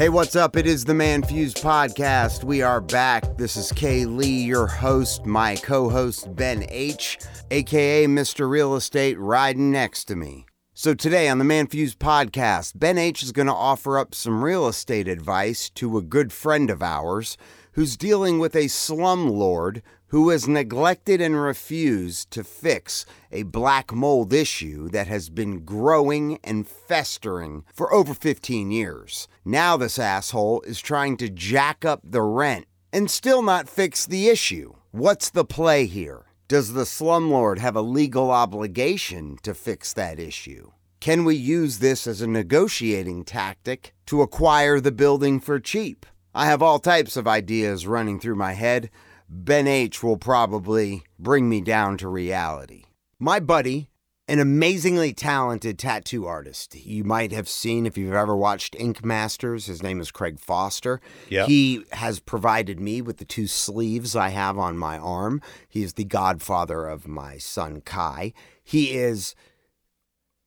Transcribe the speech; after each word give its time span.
Hey, 0.00 0.08
what's 0.08 0.34
up? 0.34 0.56
It 0.56 0.66
is 0.66 0.86
the 0.86 0.94
ManFUzed 0.94 1.60
podcast. 1.60 2.42
We 2.42 2.62
are 2.62 2.80
back. 2.80 3.36
This 3.36 3.54
is 3.58 3.70
Kay 3.70 4.06
Lee, 4.06 4.44
your 4.44 4.66
host, 4.66 5.26
my 5.26 5.56
co 5.56 5.90
host, 5.90 6.34
Ben 6.34 6.64
H., 6.70 7.18
aka 7.50 8.06
Mr. 8.06 8.48
Real 8.48 8.76
Estate, 8.76 9.18
riding 9.18 9.70
next 9.70 10.06
to 10.06 10.16
me. 10.16 10.46
So, 10.72 10.94
today 10.94 11.28
on 11.28 11.36
the 11.36 11.44
ManFUzed 11.44 11.98
podcast, 11.98 12.78
Ben 12.78 12.96
H. 12.96 13.22
is 13.22 13.30
going 13.30 13.48
to 13.48 13.52
offer 13.52 13.98
up 13.98 14.14
some 14.14 14.42
real 14.42 14.66
estate 14.68 15.06
advice 15.06 15.68
to 15.74 15.98
a 15.98 16.02
good 16.02 16.32
friend 16.32 16.70
of 16.70 16.82
ours 16.82 17.36
who's 17.72 17.98
dealing 17.98 18.38
with 18.38 18.56
a 18.56 18.68
slumlord 18.68 19.82
who 20.10 20.28
has 20.30 20.46
neglected 20.46 21.20
and 21.20 21.40
refused 21.40 22.30
to 22.32 22.44
fix 22.44 23.06
a 23.32 23.44
black 23.44 23.92
mold 23.92 24.32
issue 24.32 24.88
that 24.88 25.06
has 25.06 25.30
been 25.30 25.64
growing 25.64 26.38
and 26.42 26.66
festering 26.66 27.64
for 27.72 27.92
over 27.92 28.12
15 28.12 28.70
years. 28.70 29.28
Now, 29.44 29.76
this 29.76 29.98
asshole 29.98 30.62
is 30.62 30.80
trying 30.80 31.16
to 31.18 31.30
jack 31.30 31.84
up 31.84 32.00
the 32.04 32.22
rent 32.22 32.66
and 32.92 33.10
still 33.10 33.42
not 33.42 33.68
fix 33.68 34.04
the 34.04 34.28
issue. 34.28 34.74
What's 34.90 35.30
the 35.30 35.44
play 35.44 35.86
here? 35.86 36.26
Does 36.48 36.72
the 36.72 36.82
slumlord 36.82 37.58
have 37.58 37.76
a 37.76 37.82
legal 37.82 38.32
obligation 38.32 39.38
to 39.44 39.54
fix 39.54 39.92
that 39.92 40.18
issue? 40.18 40.72
Can 40.98 41.24
we 41.24 41.36
use 41.36 41.78
this 41.78 42.08
as 42.08 42.20
a 42.20 42.26
negotiating 42.26 43.24
tactic 43.24 43.94
to 44.06 44.22
acquire 44.22 44.80
the 44.80 44.90
building 44.90 45.38
for 45.38 45.60
cheap? 45.60 46.04
I 46.34 46.46
have 46.46 46.62
all 46.62 46.78
types 46.80 47.16
of 47.16 47.28
ideas 47.28 47.86
running 47.86 48.18
through 48.18 48.34
my 48.34 48.52
head. 48.52 48.90
Ben 49.32 49.68
H 49.68 50.02
will 50.02 50.16
probably 50.16 51.04
bring 51.16 51.48
me 51.48 51.60
down 51.60 51.96
to 51.98 52.08
reality. 52.08 52.82
My 53.20 53.38
buddy, 53.38 53.88
an 54.26 54.40
amazingly 54.40 55.12
talented 55.12 55.78
tattoo 55.78 56.26
artist. 56.26 56.74
You 56.74 57.04
might 57.04 57.30
have 57.30 57.48
seen 57.48 57.86
if 57.86 57.96
you've 57.96 58.12
ever 58.12 58.36
watched 58.36 58.74
Ink 58.76 59.04
Masters. 59.04 59.66
His 59.66 59.84
name 59.84 60.00
is 60.00 60.10
Craig 60.10 60.40
Foster. 60.40 61.00
Yeah. 61.28 61.46
He 61.46 61.84
has 61.92 62.18
provided 62.18 62.80
me 62.80 63.00
with 63.02 63.18
the 63.18 63.24
two 63.24 63.46
sleeves 63.46 64.16
I 64.16 64.30
have 64.30 64.58
on 64.58 64.76
my 64.76 64.98
arm. 64.98 65.40
He 65.68 65.84
is 65.84 65.92
the 65.92 66.04
godfather 66.04 66.88
of 66.88 67.06
my 67.06 67.38
son 67.38 67.82
Kai. 67.82 68.32
He 68.64 68.96
is 68.96 69.36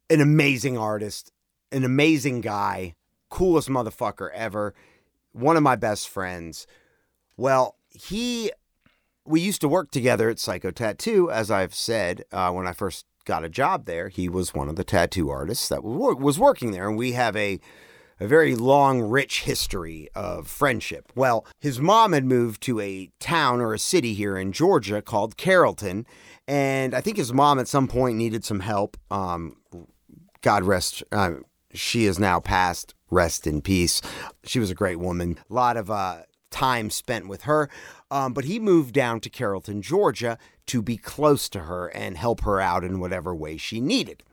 an 0.09 0.19
amazing 0.19 0.77
artist, 0.77 1.31
an 1.71 1.85
amazing 1.85 2.41
guy, 2.41 2.95
coolest 3.29 3.69
motherfucker 3.69 4.29
ever, 4.33 4.73
one 5.31 5.55
of 5.55 5.63
my 5.63 5.77
best 5.77 6.09
friends. 6.09 6.67
Well, 7.37 7.77
he 7.89 8.51
we 9.25 9.41
used 9.41 9.61
to 9.61 9.67
work 9.67 9.91
together 9.91 10.29
at 10.29 10.39
Psycho 10.39 10.71
Tattoo, 10.71 11.31
as 11.31 11.49
I've 11.49 11.75
said 11.75 12.23
uh, 12.31 12.51
when 12.51 12.67
I 12.67 12.73
first 12.73 13.05
got 13.25 13.43
a 13.43 13.49
job 13.49 13.85
there. 13.85 14.09
He 14.09 14.27
was 14.27 14.53
one 14.53 14.69
of 14.69 14.75
the 14.75 14.83
tattoo 14.83 15.29
artists 15.29 15.69
that 15.69 15.83
was 15.83 16.37
working 16.39 16.71
there, 16.71 16.87
and 16.87 16.97
we 16.97 17.13
have 17.13 17.35
a 17.35 17.59
a 18.19 18.27
very 18.27 18.55
long, 18.55 19.01
rich 19.01 19.41
history 19.41 20.07
of 20.15 20.47
friendship. 20.47 21.11
Well, 21.15 21.45
his 21.59 21.79
mom 21.79 22.13
had 22.13 22.25
moved 22.25 22.61
to 22.63 22.79
a 22.79 23.09
town 23.19 23.59
or 23.59 23.73
a 23.73 23.79
city 23.79 24.13
here 24.13 24.37
in 24.37 24.51
Georgia 24.51 25.01
called 25.01 25.35
Carrollton, 25.35 26.05
and 26.47 26.93
I 26.93 27.01
think 27.01 27.17
his 27.17 27.33
mom 27.33 27.59
at 27.59 27.67
some 27.67 27.87
point 27.87 28.17
needed 28.17 28.45
some 28.45 28.61
help. 28.61 28.97
Um, 29.09 29.57
God 30.41 30.63
rest. 30.63 31.03
Uh, 31.11 31.35
she 31.73 32.05
is 32.05 32.19
now 32.19 32.39
passed. 32.39 32.93
Rest 33.09 33.45
in 33.45 33.61
peace. 33.61 34.01
She 34.43 34.59
was 34.59 34.71
a 34.71 34.75
great 34.75 34.99
woman. 34.99 35.37
A 35.49 35.53
lot 35.53 35.75
of 35.77 35.91
uh, 35.91 36.21
time 36.53 36.89
spent 36.89 37.27
with 37.27 37.41
her. 37.41 37.69
Um, 38.09 38.31
but 38.31 38.45
he 38.45 38.59
moved 38.59 38.93
down 38.93 39.19
to 39.21 39.29
Carrollton, 39.29 39.81
Georgia 39.81 40.37
to 40.67 40.81
be 40.81 40.95
close 40.95 41.49
to 41.49 41.61
her 41.61 41.87
and 41.87 42.15
help 42.15 42.41
her 42.41 42.61
out 42.61 42.83
in 42.83 42.99
whatever 42.99 43.35
way 43.35 43.57
she 43.57 43.81
needed. 43.81 44.23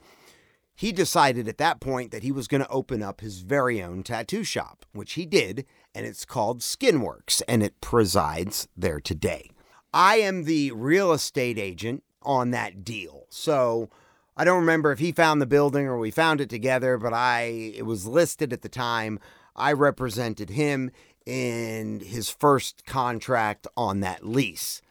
He 0.74 0.92
decided 0.92 1.48
at 1.48 1.58
that 1.58 1.80
point 1.80 2.10
that 2.10 2.22
he 2.22 2.32
was 2.32 2.48
going 2.48 2.62
to 2.62 2.68
open 2.70 3.02
up 3.02 3.20
his 3.20 3.40
very 3.40 3.82
own 3.82 4.02
tattoo 4.02 4.44
shop, 4.44 4.86
which 4.92 5.12
he 5.14 5.26
did, 5.26 5.66
and 5.94 6.06
it's 6.06 6.24
called 6.24 6.60
Skinworks, 6.60 7.42
and 7.48 7.62
it 7.62 7.80
presides 7.80 8.68
there 8.76 9.00
today. 9.00 9.50
I 9.92 10.16
am 10.16 10.44
the 10.44 10.72
real 10.72 11.12
estate 11.12 11.58
agent 11.58 12.02
on 12.22 12.50
that 12.52 12.84
deal. 12.84 13.26
So 13.28 13.90
I 14.36 14.44
don't 14.44 14.60
remember 14.60 14.92
if 14.92 15.00
he 15.00 15.12
found 15.12 15.42
the 15.42 15.46
building 15.46 15.86
or 15.86 15.98
we 15.98 16.10
found 16.10 16.40
it 16.40 16.48
together, 16.48 16.96
but 16.96 17.12
I 17.12 17.72
it 17.76 17.84
was 17.84 18.06
listed 18.06 18.52
at 18.52 18.62
the 18.62 18.68
time. 18.68 19.18
I 19.56 19.72
represented 19.72 20.50
him 20.50 20.90
in 21.30 22.00
his 22.00 22.28
first 22.28 22.84
contract 22.84 23.68
on 23.76 24.00
that 24.00 24.26
lease. 24.26 24.82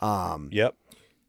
Um, 0.00 0.48
Yep. 0.52 0.74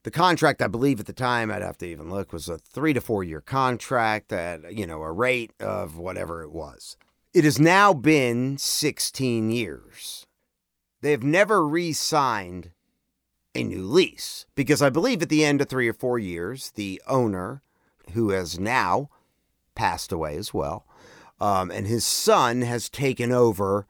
the 0.01 0.11
contract, 0.11 0.61
I 0.63 0.67
believe, 0.67 0.99
at 0.99 1.05
the 1.05 1.13
time, 1.13 1.51
I'd 1.51 1.61
have 1.61 1.77
to 1.77 1.85
even 1.85 2.09
look, 2.09 2.33
was 2.33 2.49
a 2.49 2.57
three 2.57 2.93
to 2.93 2.99
four 3.01 3.23
year 3.23 3.39
contract 3.41 4.33
at 4.33 4.75
you 4.75 4.87
know 4.87 5.03
a 5.03 5.11
rate 5.11 5.51
of 5.59 5.97
whatever 5.97 6.41
it 6.41 6.51
was. 6.51 6.97
It 7.33 7.43
has 7.43 7.59
now 7.59 7.93
been 7.93 8.57
16 8.57 9.51
years. 9.51 10.25
They've 11.01 11.21
never 11.23 11.67
re-signed 11.67 12.71
a 13.53 13.63
new 13.63 13.83
lease 13.83 14.47
because 14.55 14.81
I 14.81 14.89
believe 14.89 15.21
at 15.21 15.29
the 15.29 15.45
end 15.45 15.61
of 15.61 15.69
three 15.69 15.87
or 15.87 15.93
four 15.93 16.17
years, 16.17 16.71
the 16.71 16.99
owner, 17.07 17.61
who 18.13 18.29
has 18.31 18.57
now 18.59 19.09
passed 19.75 20.11
away 20.11 20.35
as 20.35 20.51
well, 20.53 20.87
um, 21.39 21.69
and 21.69 21.85
his 21.85 22.03
son 22.05 22.61
has 22.61 22.89
taken 22.89 23.31
over 23.31 23.85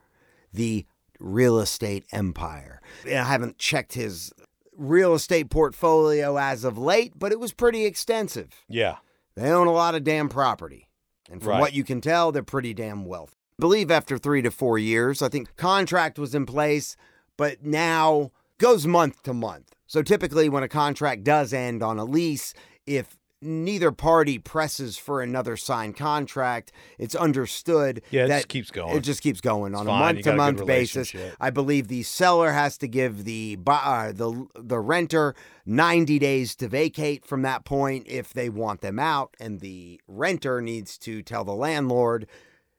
the 0.54 0.86
real 1.20 1.60
estate 1.60 2.06
empire. 2.12 2.82
I 3.06 3.10
haven't 3.24 3.58
checked 3.58 3.94
his 3.94 4.32
real 4.76 5.14
estate 5.16 5.50
portfolio 5.50 6.38
as 6.38 6.64
of 6.64 6.78
late, 6.78 7.14
but 7.18 7.32
it 7.32 7.40
was 7.40 7.54
pretty 7.54 7.86
extensive. 7.86 8.50
Yeah. 8.70 8.98
They 9.36 9.50
own 9.50 9.68
a 9.68 9.72
lot 9.72 9.96
of 9.96 10.04
damn 10.04 10.30
property. 10.30 10.88
And 11.30 11.42
from 11.42 11.52
Right. 11.54 11.60
what 11.60 11.74
you 11.74 11.84
can 11.84 12.00
tell, 12.02 12.32
they're 12.32 12.44
pretty 12.44 12.74
damn 12.74 13.04
wealthy. 13.06 13.34
I 13.60 13.62
believe 13.62 13.90
after 13.90 14.18
three 14.18 14.42
to 14.44 14.52
four 14.52 14.78
years, 14.78 15.22
I 15.22 15.30
think 15.30 15.56
contract 15.56 16.20
was 16.20 16.36
in 16.36 16.46
place, 16.46 16.96
but 17.38 17.64
now 17.64 18.32
goes 18.60 18.86
month 18.86 19.24
to 19.24 19.34
month. 19.34 19.74
So 19.88 20.02
typically, 20.04 20.48
when 20.50 20.64
a 20.64 20.68
contract 20.68 21.24
does 21.24 21.54
end 21.54 21.82
on 21.82 21.98
a 21.98 22.06
lease, 22.06 22.54
if 22.86 23.18
neither 23.42 23.92
party 23.92 24.40
presses 24.40 24.98
for 24.98 25.22
another 25.22 25.56
signed 25.56 25.96
contract, 25.96 26.72
it's 26.98 27.16
understood 27.16 28.02
Yeah, 28.10 28.26
it 28.26 28.28
that 28.30 28.38
just 28.38 28.48
keeps 28.48 28.72
going. 28.72 28.96
It 28.98 29.02
just 29.02 29.22
keeps 29.22 29.42
going 29.42 29.76
on 29.76 29.88
a 29.88 29.92
month 29.92 30.24
to 30.24 30.34
month 30.34 30.66
basis. 30.66 31.14
I 31.40 31.50
believe 31.50 31.88
the 31.88 32.04
seller 32.04 32.52
has 32.52 32.78
to 32.80 32.88
give 32.88 33.24
the 33.26 33.58
uh, 33.68 34.12
the 34.12 34.48
the 34.56 34.80
renter 34.80 35.36
90 35.66 36.20
days 36.20 36.56
to 36.56 36.68
vacate 36.68 37.26
from 37.26 37.42
that 37.44 37.66
point 37.66 38.06
if 38.08 38.34
they 38.34 38.50
want 38.50 38.82
them 38.82 39.00
out 39.00 39.36
and 39.40 39.60
the 39.60 40.02
renter 40.08 40.62
needs 40.62 40.98
to 41.00 41.22
tell 41.22 41.44
the 41.44 41.54
landlord, 41.54 42.28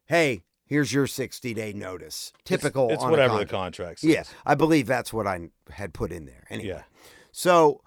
"Hey, 0.06 0.42
here's 0.66 0.92
your 0.92 1.06
60-day 1.06 1.72
notice." 1.74 2.32
Typical 2.44 2.86
It's, 2.90 2.94
it's 2.94 3.04
whatever 3.04 3.34
the 3.34 3.46
contract. 3.46 3.50
contract 3.50 4.00
says. 4.00 4.10
Yeah, 4.10 4.24
I 4.44 4.54
believe 4.54 4.86
that's 4.86 5.12
what 5.12 5.26
I 5.26 5.50
had 5.70 5.94
put 5.94 6.10
in 6.12 6.26
there. 6.26 6.44
Anyway. 6.50 6.68
Yeah. 6.70 6.82
So, 7.30 7.82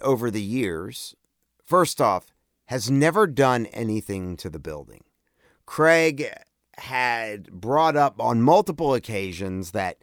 over 0.00 0.30
the 0.30 0.42
years, 0.42 1.14
first 1.70 2.00
off, 2.00 2.26
has 2.66 2.90
never 2.90 3.28
done 3.28 3.66
anything 3.66 4.36
to 4.36 4.50
the 4.50 4.58
building. 4.58 5.04
Craig 5.66 6.28
had 6.78 7.50
brought 7.52 7.96
up 7.96 8.20
on 8.20 8.42
multiple 8.42 8.92
occasions 8.92 9.70
that 9.70 9.98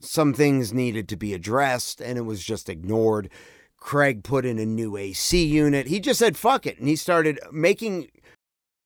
some 0.00 0.32
things 0.32 0.72
needed 0.72 1.08
to 1.08 1.16
be 1.16 1.34
addressed 1.34 2.00
and 2.00 2.16
it 2.16 2.22
was 2.22 2.42
just 2.42 2.70
ignored. 2.70 3.28
Craig 3.76 4.24
put 4.24 4.46
in 4.46 4.58
a 4.58 4.64
new 4.64 4.96
AC 4.96 5.44
unit. 5.44 5.88
He 5.88 6.00
just 6.00 6.18
said, 6.18 6.38
fuck 6.38 6.66
it. 6.66 6.78
And 6.78 6.88
he 6.88 6.96
started 6.96 7.38
making 7.52 8.08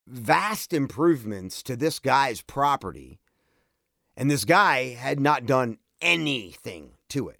vast 0.05 0.73
improvements 0.73 1.63
to 1.63 1.77
this 1.77 1.99
guy's 1.99 2.41
property. 2.41 3.19
And 4.17 4.29
this 4.29 4.43
guy 4.43 4.89
had 4.89 5.21
not 5.21 5.45
done 5.45 5.77
anything 6.01 6.91
to 7.09 7.29
it. 7.29 7.39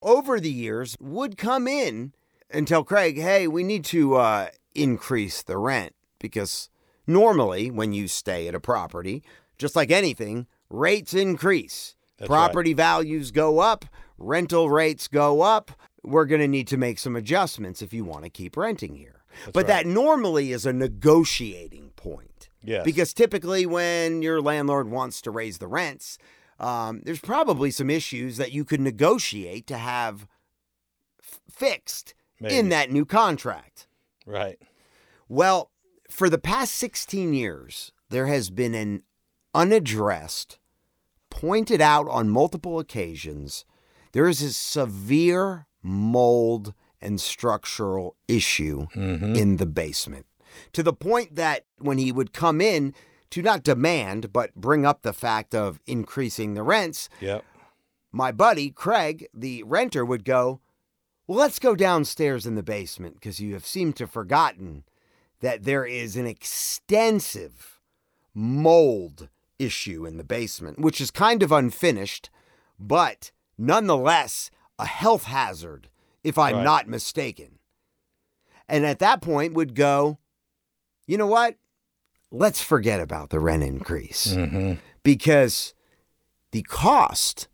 Over 0.00 0.40
the 0.40 0.52
years, 0.52 0.96
would 1.00 1.36
come 1.36 1.68
in 1.68 2.14
and 2.50 2.66
tell 2.66 2.84
Craig, 2.84 3.18
hey, 3.18 3.48
we 3.48 3.62
need 3.62 3.84
to 3.86 4.14
uh, 4.14 4.48
increase 4.74 5.42
the 5.42 5.58
rent 5.58 5.94
because 6.18 6.68
normally 7.06 7.70
when 7.70 7.92
you 7.92 8.08
stay 8.08 8.48
at 8.48 8.54
a 8.54 8.60
property, 8.60 9.22
just 9.58 9.76
like 9.76 9.90
anything, 9.90 10.46
rates 10.70 11.14
increase. 11.14 11.96
That's 12.18 12.30
right. 12.30 12.36
Property 12.36 12.72
values 12.72 13.30
go 13.30 13.58
up, 13.58 13.84
rental 14.18 14.70
rates 14.70 15.08
go 15.08 15.42
up. 15.42 15.72
We're 16.02 16.24
going 16.24 16.40
to 16.40 16.48
need 16.48 16.68
to 16.68 16.76
make 16.76 16.98
some 16.98 17.16
adjustments 17.16 17.82
if 17.82 17.92
you 17.92 18.04
want 18.04 18.24
to 18.24 18.30
keep 18.30 18.56
renting 18.56 18.94
here. 18.94 19.24
but 19.46 19.56
right. 19.56 19.66
that 19.66 19.86
normally 19.86 20.52
is 20.52 20.64
a 20.64 20.72
negotiating 20.72 21.90
point. 21.96 22.48
Yes. 22.62 22.84
Because 22.84 23.12
typically, 23.12 23.66
when 23.66 24.22
your 24.22 24.40
landlord 24.40 24.88
wants 24.88 25.20
to 25.22 25.30
raise 25.30 25.58
the 25.58 25.68
rents, 25.68 26.18
um, 26.58 27.02
there's 27.04 27.20
probably 27.20 27.70
some 27.70 27.90
issues 27.90 28.38
that 28.38 28.52
you 28.52 28.64
could 28.64 28.80
negotiate 28.80 29.66
to 29.68 29.76
have 29.76 30.26
f- 31.22 31.40
fixed 31.50 32.14
Maybe. 32.40 32.56
in 32.56 32.68
that 32.70 32.90
new 32.90 33.04
contract. 33.04 33.86
Right. 34.26 34.58
Well, 35.28 35.70
for 36.10 36.28
the 36.28 36.38
past 36.38 36.74
16 36.76 37.32
years, 37.34 37.92
there 38.10 38.26
has 38.26 38.50
been 38.50 38.74
an 38.74 39.02
unaddressed, 39.54 40.58
pointed 41.30 41.80
out 41.80 42.08
on 42.08 42.28
multiple 42.28 42.78
occasions, 42.78 43.64
there 44.12 44.28
is 44.28 44.42
a 44.42 44.52
severe 44.52 45.66
mold 45.82 46.74
and 47.00 47.20
structural 47.20 48.16
issue 48.28 48.86
mm-hmm. 48.94 49.34
in 49.34 49.56
the 49.56 49.66
basement. 49.66 50.26
To 50.72 50.82
the 50.82 50.92
point 50.92 51.36
that 51.36 51.64
when 51.78 51.98
he 51.98 52.12
would 52.12 52.32
come 52.32 52.60
in 52.60 52.94
to 53.30 53.42
not 53.42 53.62
demand, 53.62 54.32
but 54.32 54.54
bring 54.54 54.86
up 54.86 55.02
the 55.02 55.12
fact 55.12 55.54
of 55.54 55.80
increasing 55.86 56.54
the 56.54 56.62
rents, 56.62 57.08
Yep. 57.20 57.44
my 58.12 58.32
buddy 58.32 58.70
Craig, 58.70 59.26
the 59.34 59.62
renter, 59.64 60.04
would 60.04 60.24
go, 60.24 60.60
Well, 61.26 61.38
let's 61.38 61.58
go 61.58 61.74
downstairs 61.74 62.46
in 62.46 62.54
the 62.54 62.62
basement 62.62 63.14
because 63.14 63.40
you 63.40 63.52
have 63.54 63.66
seemed 63.66 63.96
to 63.96 64.04
have 64.04 64.10
forgotten 64.12 64.84
that 65.40 65.64
there 65.64 65.84
is 65.84 66.16
an 66.16 66.26
extensive 66.26 67.80
mold 68.34 69.28
issue 69.58 70.06
in 70.06 70.16
the 70.18 70.24
basement, 70.24 70.78
which 70.78 71.00
is 71.00 71.10
kind 71.10 71.42
of 71.42 71.50
unfinished, 71.52 72.30
but 72.78 73.32
nonetheless 73.58 74.50
a 74.78 74.86
health 74.86 75.24
hazard, 75.24 75.88
if 76.22 76.38
I'm 76.38 76.56
Right. 76.56 76.64
not 76.64 76.88
mistaken. 76.88 77.58
And 78.68 78.84
at 78.84 78.98
that 78.98 79.22
point 79.22 79.54
would 79.54 79.74
go, 79.74 80.18
you 81.06 81.16
know 81.16 81.26
what? 81.26 81.56
Let's 82.30 82.60
forget 82.60 83.00
about 83.00 83.30
the 83.30 83.40
rent 83.40 83.62
increase 83.62 84.28
Mm-hmm. 84.34 84.74
because 85.02 85.72
the 86.50 86.62
cost 86.62 87.48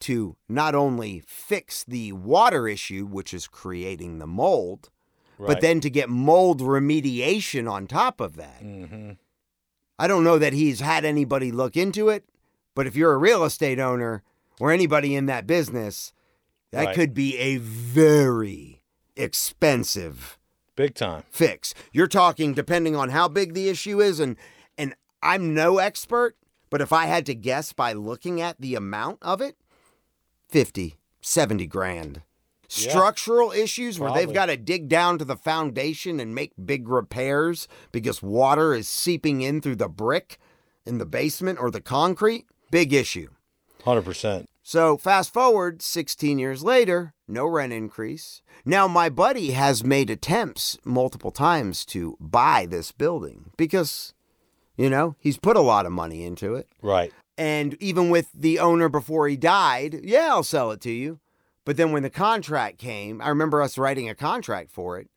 to 0.00 0.36
not 0.48 0.74
only 0.74 1.22
fix 1.26 1.84
the 1.84 2.12
water 2.12 2.68
issue, 2.68 3.04
which 3.06 3.32
is 3.34 3.46
creating 3.46 4.18
the 4.18 4.26
mold, 4.26 4.90
Right. 5.38 5.46
but 5.48 5.60
then 5.60 5.80
to 5.80 5.90
get 5.90 6.08
mold 6.08 6.60
remediation 6.60 7.70
on 7.70 7.86
top 7.86 8.20
of 8.20 8.36
that. 8.36 8.60
Mm-hmm. 8.62 9.12
I 9.98 10.06
don't 10.08 10.24
know 10.24 10.38
that 10.38 10.52
he's 10.52 10.80
had 10.80 11.04
anybody 11.04 11.52
look 11.52 11.76
into 11.76 12.08
it, 12.08 12.24
but 12.74 12.86
if 12.86 12.96
you're 12.96 13.12
a 13.12 13.18
real 13.18 13.44
estate 13.44 13.78
owner 13.78 14.22
or 14.60 14.72
anybody 14.72 15.14
in 15.14 15.26
that 15.26 15.46
business, 15.46 16.12
that 16.72 16.86
Right. 16.86 16.94
could 16.94 17.14
be 17.14 17.36
a 17.38 17.56
very 17.58 18.82
expensive 19.16 20.38
Big 20.76 20.94
time. 20.94 21.24
fix. 21.30 21.74
You're 21.92 22.06
talking 22.08 22.52
depending 22.54 22.94
on 22.94 23.10
how 23.10 23.28
big 23.28 23.54
the 23.54 23.68
issue 23.68 24.00
is 24.00 24.20
and 24.20 24.36
and 24.76 24.94
I'm 25.22 25.54
no 25.54 25.78
expert, 25.78 26.36
but 26.70 26.80
if 26.80 26.92
I 26.92 27.06
had 27.06 27.26
to 27.26 27.34
guess 27.34 27.72
by 27.72 27.92
looking 27.92 28.40
at 28.40 28.60
the 28.60 28.74
amount 28.76 29.18
of 29.22 29.40
it, 29.40 29.56
50, 30.48 30.96
70 31.20 31.66
grand. 31.66 32.22
Yeah. 32.70 32.90
Structural 32.90 33.50
issues 33.52 33.98
where 33.98 34.12
they've 34.12 34.32
got 34.32 34.46
to 34.46 34.56
dig 34.56 34.88
down 34.88 35.18
to 35.18 35.24
the 35.24 35.36
foundation 35.36 36.20
and 36.20 36.34
make 36.34 36.52
big 36.62 36.88
repairs 36.88 37.66
because 37.92 38.22
water 38.22 38.74
is 38.74 38.86
seeping 38.88 39.40
in 39.40 39.62
through 39.62 39.76
the 39.76 39.88
brick 39.88 40.38
in 40.84 40.98
the 40.98 41.06
basement 41.06 41.58
or 41.58 41.70
the 41.70 41.80
concrete, 41.80 42.46
big 42.70 42.92
issue. 42.92 43.30
Hundred 43.84 44.04
percent. 44.04 44.50
So 44.62 44.98
fast 44.98 45.32
forward 45.32 45.80
16 45.80 46.38
years 46.38 46.62
later, 46.62 47.14
no 47.26 47.46
rent 47.46 47.72
increase. 47.72 48.42
Now 48.66 48.86
my 48.86 49.08
buddy 49.08 49.52
has 49.52 49.82
made 49.82 50.10
attempts 50.10 50.76
multiple 50.84 51.30
times 51.30 51.86
to 51.86 52.18
buy 52.20 52.66
this 52.68 52.92
building 52.92 53.50
because 53.56 54.12
you 54.78 54.88
know, 54.88 55.16
he's 55.18 55.36
put 55.36 55.56
a 55.56 55.60
lot 55.60 55.84
of 55.84 55.92
money 55.92 56.24
into 56.24 56.54
it. 56.54 56.68
Right. 56.80 57.12
And 57.38 57.80
even 57.80 58.10
with 58.10 58.30
the 58.34 58.58
owner 58.58 58.88
before 58.88 59.28
he 59.28 59.36
died, 59.36 60.00
yeah, 60.02 60.26
I'll 60.30 60.42
sell 60.42 60.72
it 60.72 60.80
to 60.82 60.90
you. 60.90 61.20
But 61.64 61.76
then 61.76 61.92
when 61.92 62.02
the 62.02 62.10
contract 62.10 62.78
came, 62.78 63.22
I 63.22 63.28
remember 63.28 63.62
us 63.62 63.78
writing 63.78 64.08
a 64.08 64.14
contract 64.14 64.72
for 64.72 64.98
it. 64.98 65.08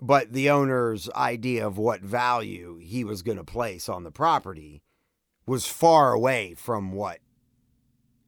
But 0.00 0.32
the 0.32 0.50
owner's 0.50 1.08
idea 1.10 1.66
of 1.66 1.78
what 1.78 2.02
value 2.02 2.78
he 2.78 3.04
was 3.04 3.22
going 3.22 3.38
to 3.38 3.44
place 3.44 3.88
on 3.88 4.04
the 4.04 4.10
property 4.10 4.82
was 5.46 5.66
far 5.66 6.12
away 6.12 6.54
from 6.54 6.92
what 6.92 7.18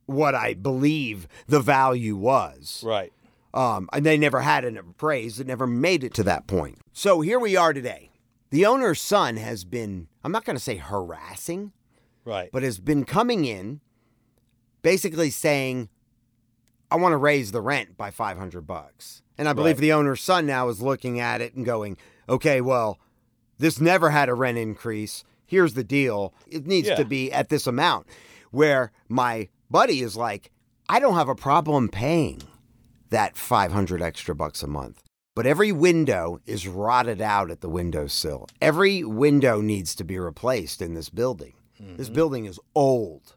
what 0.07 0.35
I 0.35 0.55
believe 0.55 1.29
the 1.47 1.61
value 1.61 2.17
was. 2.17 2.83
Right. 2.85 3.13
Um, 3.55 3.89
and 3.93 4.05
they 4.05 4.17
never 4.17 4.41
had 4.41 4.65
an 4.65 4.77
appraised. 4.77 5.39
It 5.39 5.47
never 5.47 5.67
made 5.67 6.03
it 6.03 6.15
to 6.15 6.25
that 6.25 6.49
point. 6.49 6.79
So 6.93 7.21
here 7.21 7.39
we 7.39 7.57
are 7.57 7.73
today. 7.73 8.11
The 8.51 8.67
owner's 8.67 9.01
son 9.01 9.37
has 9.37 9.65
been, 9.65 10.09
I'm 10.25 10.33
not 10.33 10.45
going 10.45 10.57
to 10.57 10.63
say 10.63 10.77
harassing, 10.77 11.73
Right. 12.25 12.51
but 12.53 12.63
has 12.63 12.79
been 12.79 13.05
coming 13.05 13.45
in 13.45 13.81
basically 14.83 15.31
saying, 15.31 15.89
I 16.91 16.97
want 16.97 17.13
to 17.13 17.17
raise 17.19 17.53
the 17.53 17.61
rent 17.61 17.97
by 17.97 18.11
500 18.11 18.67
bucks. 18.67 19.23
And 19.39 19.49
I 19.49 19.53
believe 19.53 19.77
Right. 19.77 19.81
the 19.83 19.93
owner's 19.93 20.21
son 20.21 20.47
now 20.47 20.69
is 20.69 20.83
looking 20.83 21.19
at 21.21 21.41
it 21.41 21.55
and 21.55 21.65
going, 21.65 21.97
okay, 22.29 22.61
well, 22.61 22.99
this 23.59 23.81
never 23.81 24.11
had 24.11 24.29
a 24.29 24.35
rent 24.35 24.59
increase. 24.59 25.25
Here's 25.47 25.75
the 25.75 25.85
deal. 25.85 26.35
It 26.47 26.67
needs 26.67 26.89
Yeah. 26.89 26.97
to 26.97 27.05
be 27.05 27.33
at 27.33 27.49
this 27.49 27.67
amount. 27.67 28.07
Where 28.51 28.93
my 29.09 29.49
buddy 29.71 30.01
is 30.03 30.17
like, 30.17 30.51
I 30.89 30.99
don't 30.99 31.15
have 31.15 31.29
a 31.29 31.35
problem 31.35 31.89
paying 31.89 32.43
that 33.11 33.37
500 33.37 34.03
extra 34.03 34.35
bucks 34.35 34.63
a 34.63 34.67
month. 34.67 35.03
But 35.37 35.47
every 35.47 35.73
window 35.73 36.41
is 36.45 36.67
rotted 36.67 37.21
out 37.21 37.51
at 37.51 37.61
the 37.61 37.69
windowsill. 37.69 38.47
Every 38.61 39.05
window 39.05 39.61
needs 39.61 39.95
to 39.97 40.05
be 40.05 40.19
replaced 40.19 40.83
in 40.83 40.95
this 40.95 41.09
building. 41.09 41.55
This 41.97 42.09
building 42.11 42.45
is 42.47 42.61
old. 42.75 43.37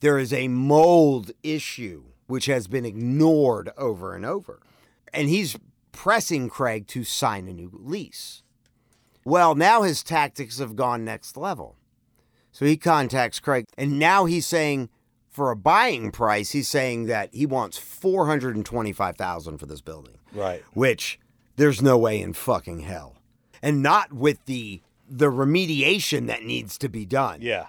There 0.00 0.18
is 0.18 0.32
a 0.32 0.48
mold 0.48 1.32
issue 1.42 2.04
which 2.26 2.46
has 2.46 2.66
been 2.68 2.84
ignored 2.84 3.70
over 3.76 4.14
and 4.14 4.24
over. 4.24 4.60
And 5.12 5.28
he's 5.28 5.56
pressing 5.92 6.48
Craig 6.48 6.86
to 6.88 7.04
sign 7.04 7.48
a 7.48 7.52
new 7.52 7.70
lease. 7.72 8.42
Well, 9.24 9.54
now 9.54 9.82
his 9.82 10.02
tactics 10.02 10.58
have 10.58 10.76
gone 10.76 11.04
next 11.04 11.36
level. 11.36 11.76
So 12.52 12.64
he 12.64 12.76
contacts 12.76 13.40
Craig, 13.40 13.64
and 13.76 13.98
now 13.98 14.26
he's 14.26 14.46
saying 14.46 14.88
for 15.28 15.50
a 15.50 15.56
buying 15.56 16.12
price, 16.12 16.50
he's 16.52 16.68
saying 16.68 17.06
that 17.06 17.30
he 17.34 17.46
wants 17.46 17.76
425,000 17.78 19.58
for 19.58 19.66
this 19.66 19.80
building 19.80 20.18
Right. 20.32 20.62
which 20.72 21.18
there's 21.56 21.82
no 21.82 21.98
way 21.98 22.20
in 22.20 22.32
fucking 22.32 22.80
hell. 22.80 23.16
And 23.62 23.82
not 23.82 24.12
with 24.12 24.44
the 24.44 24.82
the 25.08 25.30
remediation 25.30 26.26
that 26.28 26.42
needs 26.44 26.78
to 26.78 26.88
be 26.88 27.04
done. 27.04 27.38
Yeah. 27.42 27.66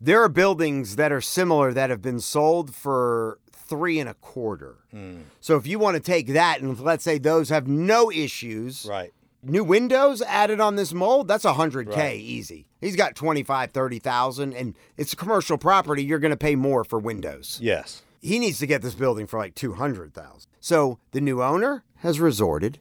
There 0.00 0.22
are 0.22 0.28
buildings 0.28 0.96
that 0.96 1.12
are 1.12 1.20
similar 1.20 1.72
that 1.74 1.90
have 1.90 2.00
been 2.00 2.20
sold 2.20 2.74
for 2.74 3.38
three 3.52 3.98
and 4.00 4.08
a 4.08 4.14
quarter. 4.14 4.78
Hmm. 4.90 5.18
So 5.40 5.56
if 5.56 5.66
you 5.66 5.78
want 5.78 5.96
to 5.96 6.00
take 6.02 6.28
that 6.28 6.60
and 6.60 6.78
let's 6.80 7.04
say 7.04 7.18
those 7.18 7.50
have 7.50 7.68
no 7.68 8.10
issues, 8.10 8.86
Right. 8.88 9.12
new 9.42 9.62
windows 9.62 10.22
added 10.22 10.60
on 10.60 10.76
this 10.76 10.92
mold, 10.92 11.28
that's 11.28 11.44
100K 11.44 11.96
Right. 11.96 12.18
easy. 12.20 12.66
He's 12.80 12.96
got 12.96 13.14
25, 13.14 13.70
30,000 13.72 14.54
and 14.54 14.74
it's 14.96 15.12
a 15.12 15.16
commercial 15.16 15.58
property, 15.58 16.02
you're 16.02 16.18
going 16.18 16.30
to 16.32 16.36
pay 16.36 16.56
more 16.56 16.82
for 16.82 16.98
windows 16.98 17.58
Yes. 17.62 18.02
he 18.22 18.38
needs 18.38 18.58
to 18.58 18.66
get 18.66 18.80
this 18.82 18.94
building 18.94 19.26
for 19.26 19.38
like 19.38 19.54
200,000. 19.54 20.48
So 20.60 20.98
the 21.12 21.20
new 21.20 21.42
owner 21.42 21.84
has 21.96 22.18
resorted 22.20 22.80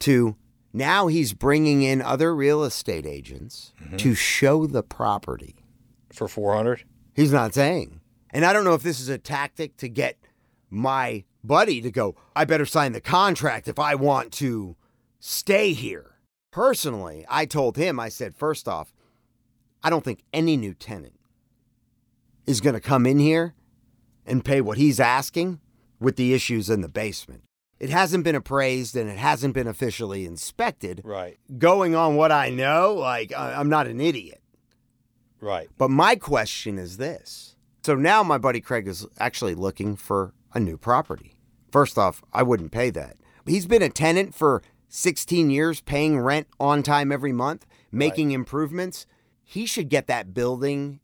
to 0.00 0.36
now 0.72 1.06
he's 1.06 1.32
bringing 1.32 1.82
in 1.82 2.02
other 2.02 2.34
real 2.34 2.62
estate 2.62 3.06
agents 3.06 3.72
mm-hmm. 3.82 3.96
to 3.96 4.14
show 4.14 4.66
the 4.66 4.82
property. 4.82 5.56
For 6.12 6.28
four 6.28 6.54
hundred. 6.54 6.84
He's 7.14 7.32
not 7.32 7.54
saying. 7.54 8.00
And 8.30 8.44
I 8.44 8.52
don't 8.52 8.64
know 8.64 8.74
if 8.74 8.82
this 8.82 9.00
is 9.00 9.08
a 9.08 9.18
tactic 9.18 9.76
to 9.78 9.88
get 9.88 10.18
my 10.70 11.24
buddy 11.42 11.80
to 11.80 11.90
go, 11.90 12.14
I 12.36 12.44
better 12.44 12.66
sign 12.66 12.92
the 12.92 13.00
contract 13.00 13.68
if 13.68 13.78
I 13.78 13.94
want 13.94 14.32
to 14.34 14.76
stay 15.18 15.72
here. 15.72 16.16
Personally, 16.50 17.24
I 17.28 17.46
told 17.46 17.76
him, 17.76 17.98
I 17.98 18.08
said, 18.08 18.34
first 18.34 18.68
off, 18.68 18.92
I 19.82 19.90
don't 19.90 20.04
think 20.04 20.24
any 20.32 20.56
new 20.56 20.74
tenant 20.74 21.18
is 22.46 22.60
going 22.60 22.74
to 22.74 22.80
come 22.80 23.06
in 23.06 23.18
here 23.18 23.54
and 24.26 24.44
pay 24.44 24.60
what 24.60 24.78
he's 24.78 25.00
asking 25.00 25.60
with 26.00 26.16
the 26.16 26.34
issues 26.34 26.68
in 26.68 26.80
the 26.80 26.88
basement. 26.88 27.44
It 27.80 27.90
hasn't 27.90 28.24
been 28.24 28.34
appraised 28.34 28.96
and 28.96 29.08
it 29.08 29.18
hasn't 29.18 29.54
been 29.54 29.68
officially 29.68 30.26
inspected. 30.26 31.00
Right. 31.04 31.38
Going 31.58 31.94
on 31.94 32.16
what 32.16 32.32
I 32.32 32.50
know, 32.50 32.94
like, 32.94 33.32
I'm 33.36 33.68
not 33.68 33.86
an 33.86 34.00
idiot. 34.00 34.42
Right. 35.40 35.68
But 35.78 35.90
my 35.90 36.16
question 36.16 36.78
is 36.78 36.96
this. 36.96 37.54
So 37.84 37.94
now 37.94 38.22
my 38.22 38.38
buddy 38.38 38.60
Craig 38.60 38.88
is 38.88 39.06
actually 39.18 39.54
looking 39.54 39.94
for 39.94 40.34
a 40.52 40.60
new 40.60 40.76
property. 40.76 41.36
First 41.70 41.96
off, 41.96 42.22
I 42.32 42.42
wouldn't 42.42 42.72
pay 42.72 42.90
that. 42.90 43.16
He's 43.46 43.66
been 43.66 43.82
a 43.82 43.88
tenant 43.88 44.34
for 44.34 44.62
16 44.88 45.50
years, 45.50 45.80
paying 45.80 46.18
rent 46.18 46.48
on 46.58 46.82
time 46.82 47.12
every 47.12 47.32
month, 47.32 47.66
making 47.92 48.32
improvements. 48.32 49.06
He 49.44 49.66
should 49.66 49.88
get 49.88 50.06
that 50.08 50.34
building 50.34 51.00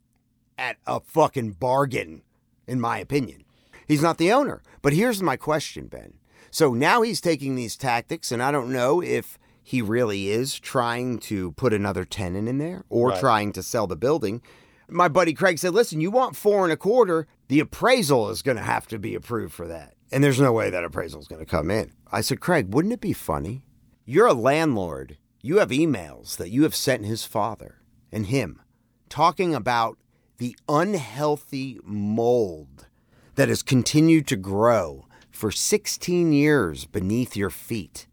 at 0.57 0.77
a 0.85 0.99
fucking 0.99 1.53
bargain, 1.53 2.23
in 2.67 2.79
my 2.79 2.97
opinion. 2.97 3.43
He's 3.87 4.01
not 4.01 4.17
the 4.17 4.31
owner. 4.31 4.61
But 4.81 4.93
here's 4.93 5.21
my 5.21 5.37
question, 5.37 5.87
Ben. 5.87 6.15
So 6.55 6.73
now 6.73 7.01
he's 7.01 7.19
taking 7.19 7.55
these 7.55 7.75
tactics, 7.75 8.31
and 8.31 8.41
I 8.41 8.49
don't 8.49 8.71
know 8.71 9.03
if 9.03 9.37
he 9.61 9.81
really 9.81 10.29
is 10.29 10.57
trying 10.57 11.19
to 11.19 11.51
put 11.51 11.73
another 11.73 12.05
tenant 12.05 12.47
in 12.47 12.59
there 12.59 12.85
or 12.87 13.09
Right. 13.09 13.19
trying 13.19 13.51
to 13.51 13.61
sell 13.61 13.87
the 13.87 13.97
building. 13.97 14.41
My 14.87 15.09
buddy 15.09 15.33
Craig 15.33 15.59
said, 15.59 15.73
Listen, 15.73 15.99
you 15.99 16.09
want 16.09 16.37
four 16.37 16.63
and 16.63 16.71
a 16.71 16.77
quarter, 16.77 17.27
the 17.49 17.59
appraisal 17.59 18.29
is 18.29 18.41
going 18.41 18.55
to 18.55 18.63
have 18.63 18.87
to 18.87 18.97
be 18.97 19.15
approved 19.15 19.53
for 19.53 19.67
that. 19.67 19.95
And 20.13 20.23
there's 20.23 20.39
no 20.39 20.53
way 20.53 20.69
that 20.69 20.85
appraisal 20.85 21.19
is 21.19 21.27
going 21.27 21.41
to 21.41 21.45
come 21.45 21.69
in. 21.69 21.91
I 22.09 22.21
said, 22.21 22.39
Craig, 22.39 22.73
wouldn't 22.73 22.93
it 22.93 23.01
be 23.01 23.11
funny? 23.11 23.65
You're 24.05 24.27
a 24.27 24.33
landlord. 24.33 25.17
You 25.41 25.57
have 25.57 25.71
emails 25.71 26.37
that 26.37 26.51
you 26.51 26.63
have 26.63 26.73
sent 26.73 27.03
his 27.05 27.25
father 27.25 27.81
and 28.13 28.27
him 28.27 28.61
talking 29.09 29.53
about 29.53 29.97
the 30.37 30.55
unhealthy 30.69 31.81
mold 31.83 32.87
that 33.35 33.49
has 33.49 33.61
continued 33.61 34.25
to 34.27 34.37
grow 34.37 35.05
for 35.35 35.51
16 35.51 36.31
years 36.31 36.85
beneath 36.85 37.35
your 37.35 37.49
feet. 37.49 38.07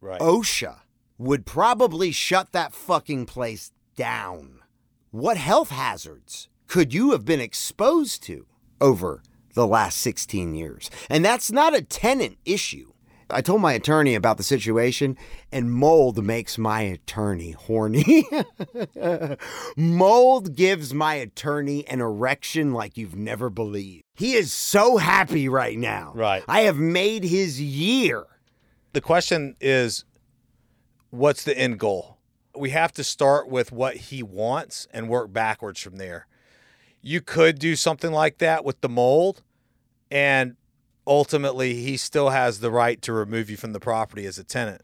Right. 0.00 0.20
OSHA 0.20 0.80
would 1.18 1.46
probably 1.46 2.10
shut 2.10 2.52
that 2.52 2.72
fucking 2.72 3.26
place 3.26 3.72
down. 3.96 4.60
What 5.10 5.36
health 5.36 5.70
hazards 5.70 6.48
could 6.66 6.92
you 6.92 7.12
have 7.12 7.24
been 7.24 7.40
exposed 7.40 8.22
to 8.24 8.46
over 8.80 9.22
the 9.54 9.66
last 9.66 9.98
16 9.98 10.54
years? 10.54 10.90
And 11.08 11.24
that's 11.24 11.52
not 11.52 11.74
a 11.74 11.82
tenant 11.82 12.38
issue. 12.44 12.93
I 13.30 13.40
told 13.40 13.60
my 13.60 13.72
attorney 13.72 14.14
about 14.14 14.36
the 14.36 14.42
situation, 14.42 15.16
and 15.50 15.72
mold 15.72 16.24
makes 16.24 16.58
my 16.58 16.82
attorney 16.82 17.52
horny. 17.52 18.26
mold 19.76 20.54
gives 20.54 20.92
my 20.92 21.14
attorney 21.14 21.86
an 21.88 22.00
erection 22.00 22.72
like 22.72 22.96
you've 22.96 23.16
never 23.16 23.50
believed. 23.50 24.04
He 24.14 24.34
is 24.34 24.52
so 24.52 24.96
happy 24.96 25.48
right 25.48 25.78
now. 25.78 26.12
Right. 26.14 26.44
I 26.46 26.60
have 26.62 26.76
made 26.76 27.24
his 27.24 27.60
year. 27.60 28.24
the 28.92 29.00
question 29.00 29.56
is 29.60 30.04
what's 31.10 31.44
the 31.44 31.56
end 31.56 31.78
goal? 31.78 32.18
We 32.56 32.70
have 32.70 32.92
to 32.92 33.04
start 33.04 33.48
with 33.48 33.72
what 33.72 33.96
he 33.96 34.22
wants 34.22 34.86
and 34.92 35.08
work 35.08 35.32
backwards 35.32 35.80
from 35.80 35.96
there. 35.96 36.26
You 37.00 37.20
could 37.20 37.58
do 37.58 37.74
something 37.76 38.12
like 38.12 38.38
that 38.38 38.64
with 38.64 38.80
the 38.80 38.88
mold, 38.88 39.42
and 40.10 40.56
ultimately, 41.06 41.74
he 41.74 41.96
still 41.96 42.30
has 42.30 42.60
the 42.60 42.70
right 42.70 43.00
to 43.02 43.12
remove 43.12 43.50
you 43.50 43.56
from 43.56 43.72
the 43.72 43.80
property 43.80 44.26
as 44.26 44.38
a 44.38 44.44
tenant. 44.44 44.82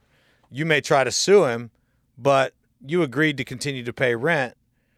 You 0.50 0.67
may 0.67 0.81
try 0.81 1.05
to 1.05 1.12
sue 1.12 1.45
him, 1.45 1.71
but 2.19 2.55
you 2.85 3.03
agreed 3.03 3.37
to 3.39 3.45
continue 3.45 3.85
to 3.85 3.93
pay 3.93 4.15
rent. 4.15 4.55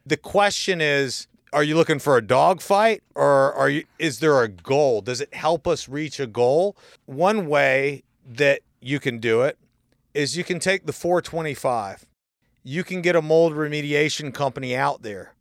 The 0.07 0.17
question 0.17 0.81
is, 0.81 1.26
are 1.52 1.62
you 1.62 1.76
looking 1.76 1.99
for 1.99 2.17
a 2.17 2.23
dog 2.23 2.61
fight 2.61 3.02
or 3.14 3.52
are 3.52 3.69
you 3.69 3.85
is 3.99 4.21
there 4.21 4.43
a 4.43 4.49
goal? 4.49 5.02
Does 5.02 5.21
it 5.21 5.35
help 5.35 5.69
us 5.69 5.88
reach 5.88 6.19
a 6.19 6.26
goal? 6.26 6.76
One 7.05 7.47
way 7.47 8.05
that 8.26 8.61
you 8.81 8.99
can 8.99 9.19
do 9.19 9.43
it 9.43 9.59
is 10.14 10.37
you 10.37 10.45
can 10.45 10.59
take 10.59 10.87
the 10.87 10.93
425. 10.93 12.07
You 12.64 12.85
can 12.85 13.02
get 13.02 13.17
a 13.17 13.23
mold 13.23 13.52
remediation 13.52 14.33
company 14.33 14.75
out 14.75 15.02
there 15.02 15.35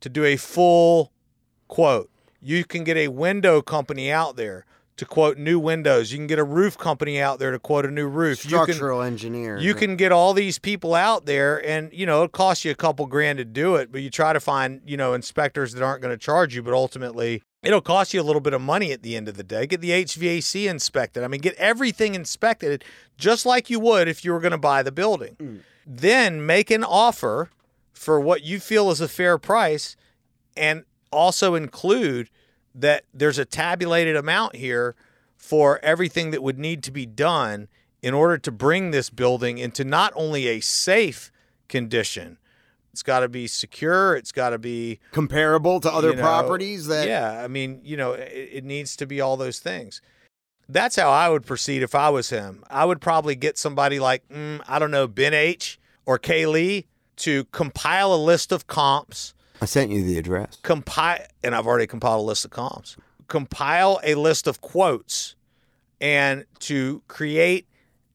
to 0.00 0.08
do 0.08 0.24
a 0.24 0.36
full 0.36 1.10
quote. 1.68 2.10
You 2.40 2.64
can 2.64 2.84
get 2.84 2.96
a 2.96 3.08
window 3.08 3.60
company 3.60 4.10
out 4.10 4.36
there 4.36 4.64
to 4.96 5.04
quote 5.04 5.36
new 5.36 5.58
windows. 5.58 6.10
You 6.10 6.18
can 6.18 6.26
get 6.26 6.38
a 6.38 6.44
roof 6.44 6.78
company 6.78 7.20
out 7.20 7.38
there 7.38 7.50
to 7.50 7.58
quote 7.58 7.84
a 7.84 7.90
new 7.90 8.06
roof. 8.06 8.44
You 8.44 8.50
can- 8.50 8.74
Structural 8.74 9.02
engineer. 9.02 9.58
you 9.58 9.74
can 9.74 9.96
get 9.96 10.12
all 10.12 10.32
these 10.32 10.58
people 10.58 10.94
out 10.94 11.26
there 11.26 11.64
and 11.66 11.92
you 11.92 12.06
know 12.06 12.22
it 12.24 12.32
costs 12.32 12.64
you 12.64 12.70
a 12.70 12.74
couple 12.74 13.06
grand 13.06 13.38
to 13.38 13.44
do 13.44 13.76
it 13.76 13.92
but 13.92 14.00
you 14.00 14.10
try 14.10 14.32
to 14.32 14.40
find 14.40 14.80
you 14.86 14.96
know 14.96 15.14
inspectors 15.14 15.72
that 15.72 15.82
aren't 15.82 16.02
going 16.02 16.12
to 16.12 16.18
charge 16.18 16.54
you 16.54 16.62
but 16.62 16.72
ultimately 16.72 17.42
it'll 17.62 17.80
cost 17.80 18.14
you 18.14 18.20
a 18.20 18.24
little 18.24 18.40
bit 18.40 18.52
of 18.52 18.60
money 18.60 18.92
at 18.92 19.02
the 19.02 19.16
end 19.16 19.28
of 19.28 19.36
the 19.36 19.42
day 19.42 19.66
get 19.66 19.80
the 19.80 19.90
hvac 19.90 20.68
inspected 20.68 21.22
i 21.22 21.28
mean 21.28 21.40
get 21.40 21.54
everything 21.54 22.14
inspected 22.14 22.84
just 23.16 23.46
like 23.46 23.70
you 23.70 23.80
would 23.80 24.08
if 24.08 24.24
you 24.24 24.32
were 24.32 24.40
going 24.40 24.52
to 24.52 24.58
buy 24.58 24.82
the 24.82 24.92
building 24.92 25.36
hmm. 25.38 25.56
then 25.86 26.44
make 26.44 26.70
an 26.70 26.84
offer 26.84 27.50
for 27.92 28.20
what 28.20 28.42
you 28.42 28.60
feel 28.60 28.90
is 28.90 29.00
a 29.00 29.08
fair 29.08 29.38
price 29.38 29.96
and 30.56 30.84
also 31.10 31.54
include 31.54 32.28
that 32.76 33.04
there's 33.12 33.38
a 33.38 33.44
tabulated 33.44 34.16
amount 34.16 34.56
here 34.56 34.94
for 35.36 35.78
everything 35.82 36.30
that 36.30 36.42
would 36.42 36.58
need 36.58 36.82
to 36.84 36.90
be 36.90 37.06
done 37.06 37.68
in 38.02 38.14
order 38.14 38.38
to 38.38 38.52
bring 38.52 38.90
this 38.90 39.10
building 39.10 39.58
into 39.58 39.84
not 39.84 40.12
only 40.14 40.46
a 40.46 40.60
safe 40.60 41.32
condition, 41.68 42.38
it's 42.92 43.02
got 43.02 43.20
to 43.20 43.28
be 43.28 43.46
secure, 43.46 44.16
it's 44.16 44.32
got 44.32 44.50
to 44.50 44.58
be 44.58 45.00
comparable 45.12 45.80
to 45.80 45.92
other 45.92 46.10
you 46.10 46.16
know, 46.16 46.22
properties 46.22 46.86
that 46.86 47.06
yeah 47.06 47.42
i 47.44 47.46
mean 47.46 47.78
you 47.84 47.94
know 47.94 48.12
it, 48.12 48.48
it 48.52 48.64
needs 48.64 48.96
to 48.96 49.06
be 49.06 49.20
all 49.20 49.36
those 49.36 49.58
things. 49.58 50.00
That's 50.68 50.96
how 50.96 51.10
i 51.10 51.28
would 51.28 51.44
proceed 51.44 51.82
if 51.82 51.94
i 51.94 52.08
was 52.08 52.30
him. 52.30 52.64
I 52.70 52.84
would 52.86 53.00
probably 53.00 53.34
get 53.34 53.58
somebody 53.58 53.98
like 54.00 54.26
mm, 54.28 54.62
i 54.66 54.78
don't 54.78 54.90
know 54.90 55.06
ben 55.06 55.34
h 55.34 55.78
or 56.06 56.18
kay 56.18 56.46
lee 56.46 56.86
to 57.16 57.44
compile 57.46 58.14
a 58.14 58.16
list 58.16 58.50
of 58.50 58.66
comps 58.66 59.34
I 59.60 59.64
sent 59.64 59.90
you 59.90 60.04
the 60.04 60.18
address. 60.18 60.58
compile 60.62 61.24
and 61.42 61.54
i've 61.54 61.66
already 61.66 61.86
compiled 61.86 62.20
a 62.20 62.22
list 62.22 62.44
of 62.44 62.50
comps 62.50 62.96
compile 63.28 64.00
a 64.04 64.14
list 64.14 64.46
of 64.46 64.60
quotes 64.60 65.34
and 66.00 66.44
to 66.60 67.02
create 67.08 67.66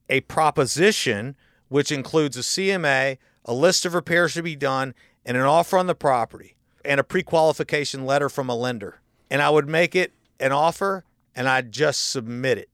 a 0.08 0.20
proposition 0.22 1.36
which 1.68 1.90
includes 1.90 2.36
a 2.36 2.40
cma 2.40 3.18
a 3.44 3.54
list 3.54 3.84
of 3.84 3.94
repairs 3.94 4.34
to 4.34 4.42
be 4.42 4.56
done 4.56 4.94
and 5.24 5.36
an 5.36 5.42
offer 5.42 5.78
on 5.78 5.86
the 5.86 5.94
property 5.94 6.56
and 6.84 6.98
a 7.00 7.04
pre-qualification 7.04 8.04
letter 8.04 8.28
from 8.28 8.48
a 8.48 8.56
lender. 8.56 9.00
And 9.30 9.40
i 9.42 9.50
would 9.50 9.68
make 9.68 9.94
it 9.94 10.12
an 10.40 10.52
offer 10.52 11.04
and 11.34 11.48
i'd 11.48 11.72
just 11.72 12.10
submit 12.10 12.58
it. 12.58 12.68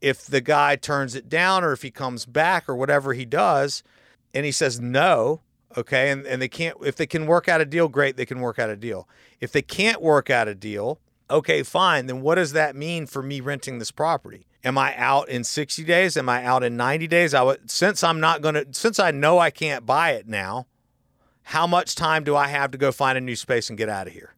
If 0.00 0.26
the 0.26 0.40
guy 0.40 0.76
turns 0.76 1.14
it 1.14 1.28
down 1.28 1.64
or 1.64 1.72
if 1.72 1.82
he 1.82 1.90
comes 1.90 2.24
back 2.24 2.68
or 2.68 2.76
whatever 2.76 3.14
he 3.14 3.24
does 3.24 3.82
and 4.32 4.46
he 4.46 4.52
says 4.52 4.80
no 4.80 5.40
okay 5.76 6.10
and, 6.10 6.26
and 6.26 6.40
they 6.40 6.48
can't 6.48 6.76
if 6.82 6.96
they 6.96 7.06
can 7.06 7.26
work 7.26 7.48
out 7.48 7.60
a 7.60 7.64
deal 7.64 7.88
great 7.88 8.16
they 8.16 8.26
can 8.26 8.40
work 8.40 8.58
out 8.58 8.70
a 8.70 8.76
deal 8.76 9.08
if 9.40 9.52
they 9.52 9.62
can't 9.62 10.00
work 10.02 10.30
out 10.30 10.48
a 10.48 10.54
deal 10.54 11.00
okay 11.30 11.62
fine 11.62 12.06
then 12.06 12.20
what 12.20 12.36
does 12.36 12.52
that 12.52 12.74
mean 12.74 13.06
for 13.06 13.22
me 13.22 13.40
renting 13.40 13.78
this 13.78 13.90
property 13.90 14.46
am 14.64 14.78
i 14.78 14.96
out 14.96 15.28
in 15.28 15.44
60 15.44 15.84
days 15.84 16.16
am 16.16 16.28
i 16.28 16.44
out 16.44 16.62
in 16.62 16.76
90 16.76 17.06
days 17.06 17.34
i 17.34 17.42
would 17.42 17.70
since 17.70 18.02
i'm 18.02 18.20
not 18.20 18.40
going 18.40 18.54
to 18.54 18.66
since 18.72 18.98
i 18.98 19.10
know 19.10 19.38
i 19.38 19.50
can't 19.50 19.84
buy 19.84 20.12
it 20.12 20.26
now 20.26 20.66
how 21.42 21.66
much 21.66 21.94
time 21.94 22.24
do 22.24 22.34
i 22.34 22.48
have 22.48 22.70
to 22.70 22.78
go 22.78 22.90
find 22.90 23.18
a 23.18 23.20
new 23.20 23.36
space 23.36 23.68
and 23.68 23.76
get 23.76 23.88
out 23.88 24.06
of 24.06 24.12
here 24.12 24.34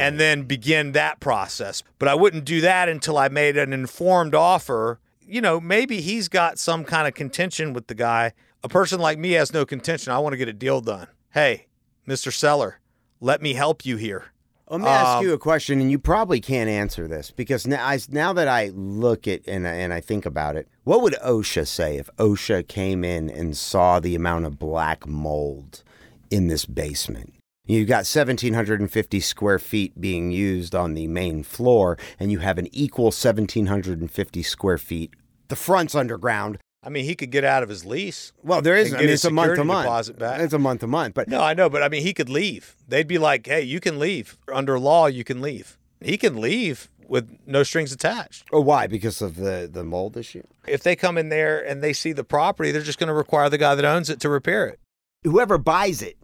and 0.00 0.18
then 0.18 0.44
begin 0.44 0.92
that 0.92 1.20
process. 1.20 1.82
But 1.98 2.08
I 2.08 2.14
wouldn't 2.14 2.44
do 2.44 2.60
that 2.60 2.88
until 2.88 3.18
I 3.18 3.28
made 3.28 3.56
an 3.56 3.72
informed 3.72 4.34
offer. 4.34 5.00
You 5.20 5.40
know, 5.40 5.60
maybe 5.60 6.00
he's 6.00 6.28
got 6.28 6.58
some 6.58 6.84
kind 6.84 7.06
of 7.06 7.14
contention 7.14 7.72
with 7.72 7.86
the 7.86 7.94
guy. 7.94 8.32
A 8.64 8.68
person 8.68 9.00
like 9.00 9.18
me 9.18 9.32
has 9.32 9.52
no 9.52 9.66
contention. 9.66 10.12
I 10.12 10.18
want 10.18 10.34
to 10.34 10.36
get 10.36 10.48
a 10.48 10.52
deal 10.52 10.80
done. 10.80 11.08
Hey, 11.30 11.66
Mr. 12.06 12.32
Seller, 12.32 12.78
let 13.20 13.42
me 13.42 13.54
help 13.54 13.84
you 13.84 13.96
here. 13.96 14.26
Let 14.70 14.80
me 14.80 14.86
ask 14.86 15.18
Um, 15.18 15.24
you 15.24 15.32
a 15.34 15.38
question, 15.38 15.80
and 15.80 15.90
you 15.90 15.98
probably 15.98 16.40
can't 16.40 16.70
answer 16.70 17.06
this 17.06 17.30
because 17.30 17.66
now, 17.66 17.84
I, 17.86 17.98
now 18.08 18.32
that 18.32 18.48
I 18.48 18.68
look 18.74 19.26
at 19.28 19.40
and, 19.46 19.66
I- 19.66 19.72
and 19.74 19.92
I 19.92 20.00
think 20.00 20.24
about 20.24 20.56
it, 20.56 20.68
what 20.84 21.02
would 21.02 21.14
OSHA 21.22 21.66
say 21.66 21.98
if 21.98 22.08
OSHA 22.18 22.68
came 22.68 23.04
in 23.04 23.28
and 23.28 23.56
saw 23.56 24.00
the 24.00 24.14
amount 24.14 24.46
of 24.46 24.58
black 24.58 25.06
mold 25.06 25.82
in 26.30 26.46
this 26.46 26.64
basement? 26.64 27.34
You've 27.66 27.88
got 27.88 28.06
1,750 28.06 29.20
square 29.20 29.58
feet 29.58 30.00
being 30.00 30.30
used 30.30 30.74
on 30.74 30.94
the 30.94 31.06
main 31.06 31.42
floor, 31.42 31.98
and 32.18 32.32
you 32.32 32.38
have 32.38 32.58
an 32.58 32.68
equal 32.72 33.06
1,750 33.06 34.42
square 34.42 34.78
feet. 34.78 35.12
The 35.48 35.56
front's 35.56 35.94
underground. 35.94 36.58
I 36.82 36.88
mean, 36.88 37.04
he 37.04 37.14
could 37.14 37.30
get 37.30 37.44
out 37.44 37.62
of 37.62 37.68
his 37.68 37.84
lease. 37.84 38.32
Well, 38.42 38.60
there 38.60 38.76
is. 38.76 38.92
I 38.92 38.98
mean, 38.98 39.08
it's 39.08 39.24
a 39.24 39.30
month 39.30 39.54
to 39.56 39.64
month. 39.64 39.84
deposit 39.84 40.18
back. 40.18 40.40
It's 40.40 40.52
a 40.52 40.58
month 40.58 40.80
to 40.80 40.86
month, 40.88 41.14
but 41.14 41.28
No, 41.28 41.40
I 41.40 41.54
know, 41.54 41.70
but 41.70 41.82
I 41.82 41.88
mean, 41.88 42.02
he 42.02 42.12
could 42.12 42.28
leave. 42.28 42.74
They'd 42.88 43.06
be 43.06 43.18
like, 43.18 43.46
hey, 43.46 43.62
you 43.62 43.78
can 43.80 43.98
leave. 43.98 44.36
Under 44.52 44.78
law, 44.78 45.06
you 45.06 45.22
can 45.22 45.40
leave. 45.40 45.78
He 46.00 46.18
can 46.18 46.40
leave 46.40 46.88
with 47.06 47.38
no 47.46 47.62
strings 47.62 47.92
attached. 47.92 48.44
oh, 48.52 48.60
why? 48.60 48.86
Because 48.88 49.22
of 49.22 49.36
the 49.36 49.68
the 49.72 49.84
mold 49.84 50.16
issue. 50.16 50.42
If 50.66 50.82
they 50.82 50.96
come 50.96 51.16
in 51.18 51.28
there 51.28 51.60
and 51.64 51.82
they 51.82 51.92
see 51.92 52.12
the 52.12 52.24
property, 52.24 52.72
they're 52.72 52.82
just 52.82 52.98
going 52.98 53.08
to 53.08 53.14
require 53.14 53.48
the 53.48 53.58
guy 53.58 53.74
that 53.76 53.84
owns 53.84 54.10
it 54.10 54.18
to 54.20 54.28
repair 54.28 54.66
it. 54.66 54.80
whoever 55.24 55.58
buys 55.58 56.02
it 56.02 56.16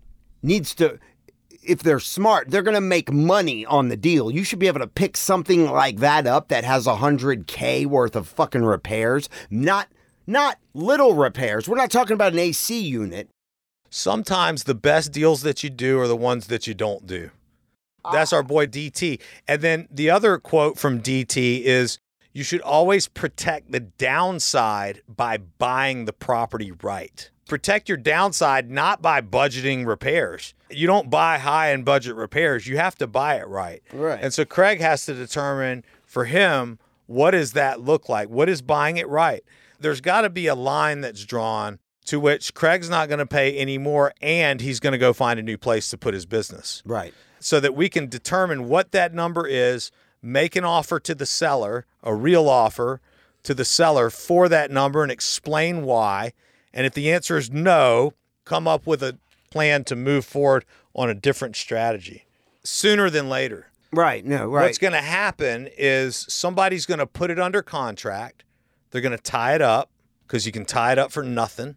needs 0.43 0.75
to 0.77 0.99
if 1.63 1.83
they're 1.83 2.01
smart 2.01 2.49
they're 2.51 2.63
going 2.63 2.75
to 2.75 2.81
make 2.81 3.13
money 3.13 3.67
on 3.67 3.89
the 3.89 3.97
deal 3.97 4.31
you 4.31 4.43
should 4.45 4.59
be 4.61 4.69
able 4.69 4.79
to 4.81 4.87
pick 4.87 5.17
something 5.17 5.69
like 5.71 5.99
that 5.99 6.27
up 6.27 6.49
that 6.49 6.65
has 6.65 6.87
a 6.87 6.95
100k 6.97 7.85
worth 7.87 8.15
of 8.17 8.27
fucking 8.29 8.65
repairs 8.65 9.29
not 9.51 9.89
not 10.29 10.59
little 10.75 11.15
repairs 11.15 11.67
we're 11.67 11.77
not 11.77 11.91
talking 11.91 12.15
about 12.15 12.33
an 12.33 12.39
ac 12.39 12.79
unit 12.79 13.29
Sometimes 13.91 14.65
the 14.65 14.75
best 14.75 15.13
deals 15.13 15.43
that 15.43 15.65
you 15.65 15.71
do 15.71 15.99
are 15.99 16.07
the 16.07 16.17
ones 16.17 16.49
that 16.49 16.67
you 16.67 16.75
don't 16.75 17.07
do. 17.07 17.31
That's 18.13 18.33
our 18.33 18.43
boy 18.43 18.67
DT. 18.67 19.21
And 19.47 19.61
then 19.63 19.89
the 19.91 20.11
other 20.11 20.39
quote 20.39 20.79
from 20.79 21.01
DT 21.01 21.63
is 21.63 21.99
you 22.33 22.43
should 22.45 22.61
always 22.61 23.09
protect 23.09 23.73
the 23.73 23.81
downside 23.81 25.03
by 25.09 25.39
buying 25.39 26.05
the 26.05 26.13
property 26.13 26.71
right. 26.71 27.31
Protect 27.49 27.89
your 27.89 27.99
downside 27.99 28.71
not 28.71 29.01
by 29.01 29.21
budgeting 29.21 29.87
repairs. 29.87 30.55
You 30.71 30.87
don't 30.87 31.09
buy 31.11 31.39
high 31.39 31.73
end 31.73 31.85
budget 31.87 32.15
repairs, 32.15 32.67
you 32.67 32.77
have 32.77 32.95
to 32.97 33.07
buy 33.07 33.37
it 33.37 33.49
right. 33.49 33.83
Right. 33.93 34.19
And 34.23 34.33
so 34.35 34.45
Craig 34.45 34.81
has 34.81 35.07
to 35.07 35.15
determine 35.15 35.83
for 36.05 36.27
him 36.27 36.79
What 37.07 37.31
does 37.31 37.53
that 37.53 37.81
look 37.81 38.11
like? 38.11 38.29
What 38.29 38.51
is 38.51 38.61
buying 38.61 38.99
it 38.99 39.09
right? 39.09 39.43
There's 39.79 40.01
got 40.01 40.23
to 40.23 40.31
be 40.31 40.47
a 40.47 40.55
line 40.55 41.01
that's 41.01 41.25
drawn 41.25 41.79
to 42.07 42.19
which 42.19 42.55
Craig's 42.55 42.89
not 42.89 43.09
going 43.09 43.19
to 43.19 43.27
pay 43.27 43.59
anymore 43.59 44.13
and 44.21 44.61
he's 44.61 44.81
going 44.81 44.93
to 44.93 44.99
go 44.99 45.13
find 45.13 45.39
a 45.39 45.43
new 45.43 45.59
place 45.59 45.91
to 45.91 45.99
put 45.99 46.15
his 46.15 46.25
business 46.27 46.83
Right. 46.87 47.13
so 47.39 47.61
that 47.61 47.75
we 47.75 47.89
can 47.89 48.09
determine 48.09 48.69
what 48.69 48.93
that 48.93 49.13
number 49.13 49.47
is, 49.47 49.91
make 50.23 50.57
an 50.57 50.65
offer 50.65 50.99
to 51.01 51.15
the 51.15 51.27
seller, 51.27 51.85
a 52.03 52.15
real 52.15 52.49
offer 52.49 53.01
to 53.43 53.53
the 53.55 53.65
seller 53.65 54.09
for 54.11 54.49
that 54.49 54.71
number 54.71 55.03
and 55.03 55.13
explain 55.13 55.83
why. 55.85 56.33
And 56.73 56.87
if 56.87 56.95
the 56.95 57.13
answer 57.13 57.37
is 57.37 57.51
no, 57.51 58.15
come 58.45 58.67
up 58.67 58.87
with 58.87 59.03
a 59.03 59.19
plan 59.51 59.85
to 59.85 59.95
move 59.97 60.25
forward 60.25 60.65
on 60.95 61.09
a 61.11 61.15
different 61.15 61.57
strategy 61.57 62.25
sooner 62.65 63.09
than 63.11 63.29
later. 63.29 63.67
Right. 63.93 64.25
No. 64.25 64.49
Right. 64.49 64.65
What's 64.65 64.79
going 64.79 64.93
to 64.95 65.01
happen 65.01 65.69
is 65.79 66.27
somebody's 66.29 66.85
going 66.87 66.99
to 66.99 67.07
put 67.07 67.31
it 67.31 67.39
under 67.39 67.63
contract. 67.63 68.45
They're 68.91 69.01
going 69.03 69.17
to 69.17 69.23
tie 69.23 69.55
it 69.55 69.63
up 69.63 69.91
because 70.27 70.47
you 70.47 70.53
can 70.53 70.65
tie 70.65 70.93
it 70.93 70.99
up 70.99 71.11
for 71.13 71.23
nothing 71.23 71.77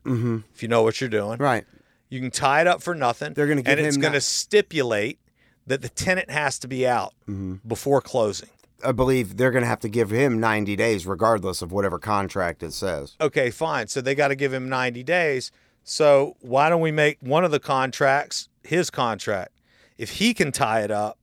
if 0.53 0.61
you 0.61 0.67
know 0.69 0.83
what 0.83 0.99
you're 1.01 1.09
doing. 1.09 1.37
right. 1.39 1.65
You 2.09 2.19
can 2.19 2.31
tie 2.31 2.59
it 2.61 2.67
up 2.67 2.81
for 2.81 2.93
nothing. 2.93 3.33
They're 3.33 3.47
gonna 3.47 3.61
give 3.61 3.77
and 3.79 3.87
it's 3.87 3.95
going 3.95 4.11
to 4.13 4.19
stipulate 4.21 5.19
that 5.65 5.81
the 5.81 5.87
tenant 5.87 6.29
has 6.29 6.59
to 6.59 6.67
be 6.67 6.85
out 6.85 7.13
Mm-hmm. 7.29 7.65
before 7.67 8.01
closing. 8.01 8.49
I 8.83 8.91
believe 8.91 9.37
they're 9.37 9.51
going 9.51 9.61
to 9.63 9.67
have 9.69 9.79
to 9.81 9.87
give 9.89 10.09
him 10.09 10.39
90 10.39 10.75
days, 10.75 11.05
regardless 11.05 11.61
of 11.61 11.71
whatever 11.71 11.99
contract 11.99 12.63
it 12.63 12.73
says. 12.73 13.15
Okay, 13.21 13.49
fine. 13.51 13.87
So 13.87 14.01
they 14.01 14.15
got 14.15 14.29
to 14.29 14.35
give 14.35 14.51
him 14.53 14.67
90 14.67 15.03
days. 15.03 15.51
So 15.83 16.35
why 16.41 16.67
don't 16.67 16.81
we 16.81 16.91
make 16.91 17.17
one 17.21 17.45
of 17.45 17.51
the 17.51 17.59
contracts 17.59 18.49
his 18.63 18.89
contract? 18.89 19.51
If 19.97 20.13
he 20.13 20.33
can 20.33 20.51
tie 20.51 20.81
it 20.81 20.91
up, 20.91 21.17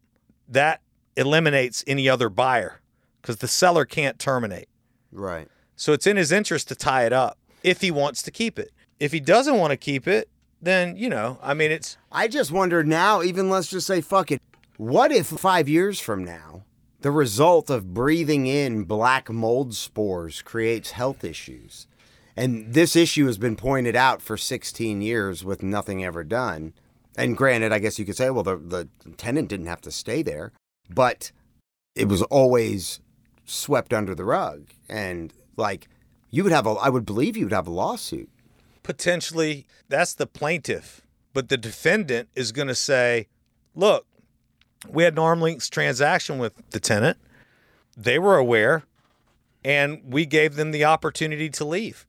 that 0.48 0.80
eliminates 1.16 1.82
any 1.86 2.08
other 2.08 2.28
buyer 2.28 2.80
because 3.20 3.36
the 3.38 3.48
seller 3.48 3.84
can't 3.84 4.18
terminate. 4.18 4.68
Right. 5.12 5.48
So 5.78 5.92
it's 5.92 6.08
in 6.08 6.16
his 6.16 6.32
interest 6.32 6.66
to 6.68 6.74
tie 6.74 7.06
it 7.06 7.12
up 7.12 7.38
if 7.62 7.80
he 7.80 7.92
wants 7.92 8.20
to 8.22 8.32
keep 8.32 8.58
it. 8.58 8.72
If 8.98 9.12
he 9.12 9.20
doesn't 9.20 9.56
want 9.56 9.70
to 9.70 9.76
keep 9.76 10.08
it, 10.08 10.28
then, 10.60 10.96
you 10.96 11.08
know, 11.08 11.38
I 11.40 11.54
mean, 11.54 11.70
it's 11.70 11.96
I 12.10 12.26
just 12.26 12.50
wonder 12.50 12.82
now, 12.82 13.22
even 13.22 13.48
let's 13.48 13.68
just 13.68 13.86
say, 13.86 14.00
fuck 14.00 14.32
it. 14.32 14.42
What 14.76 15.12
if 15.12 15.28
five 15.28 15.68
years 15.68 16.00
from 16.00 16.24
now, 16.24 16.64
the 17.00 17.12
result 17.12 17.70
of 17.70 17.94
breathing 17.94 18.48
in 18.48 18.84
black 18.84 19.30
mold 19.30 19.72
spores 19.72 20.42
creates 20.42 20.90
health 20.90 21.22
issues? 21.22 21.86
And 22.36 22.74
this 22.74 22.96
issue 22.96 23.26
has 23.26 23.38
been 23.38 23.56
pointed 23.56 23.94
out 23.94 24.20
for 24.20 24.36
16 24.36 25.00
years 25.00 25.44
with 25.44 25.62
nothing 25.62 26.04
ever 26.04 26.24
done. 26.24 26.74
And 27.16 27.36
granted, 27.36 27.72
I 27.72 27.78
guess 27.78 28.00
you 28.00 28.04
could 28.04 28.16
say, 28.16 28.30
well, 28.30 28.44
the, 28.44 28.56
the 28.56 28.88
tenant 29.16 29.48
didn't 29.48 29.66
have 29.66 29.80
to 29.82 29.92
stay 29.92 30.22
there, 30.22 30.52
but 30.90 31.30
it 31.94 32.08
was 32.08 32.22
always 32.22 32.98
swept 33.44 33.92
under 33.92 34.14
the 34.14 34.24
rug. 34.24 34.70
And 34.88 35.32
like, 35.58 35.88
you 36.30 36.42
would 36.44 36.52
have 36.52 36.66
a, 36.66 36.70
I 36.70 36.88
would 36.88 37.04
believe 37.06 37.36
you 37.36 37.44
would 37.46 37.52
have 37.52 37.66
a 37.66 37.70
lawsuit. 37.70 38.28
potentially 38.82 39.66
that's 39.88 40.14
the 40.14 40.26
plaintiff, 40.26 41.02
but 41.34 41.48
the 41.50 41.56
defendant 41.58 42.28
is 42.34 42.52
going 42.52 42.68
to 42.68 42.74
say, 42.74 43.28
"Look, 43.74 44.06
we 44.88 45.02
had 45.04 45.14
an 45.14 45.18
arm 45.18 45.40
length 45.40 45.70
transaction 45.70 46.38
with 46.38 46.54
the 46.70 46.80
tenant. 46.80 47.18
They 47.96 48.18
were 48.18 48.36
aware, 48.38 48.84
and 49.64 50.00
we 50.04 50.24
gave 50.24 50.54
them 50.54 50.70
the 50.70 50.84
opportunity 50.84 51.50
to 51.50 51.64
leave, 51.64 52.06